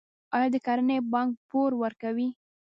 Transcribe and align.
آیا 0.35 0.47
د 0.53 0.57
کرنې 0.65 0.97
بانک 1.11 1.31
پور 1.49 1.71
ورکوي؟ 1.83 2.27